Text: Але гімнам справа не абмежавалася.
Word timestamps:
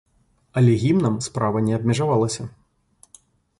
Але 0.61 0.73
гімнам 0.83 1.19
справа 1.27 1.63
не 1.67 1.77
абмежавалася. 1.79 2.43